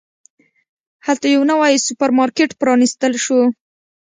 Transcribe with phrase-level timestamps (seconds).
[1.05, 3.41] هلته یو نوی سوپرمارکېټ پرانستل شو.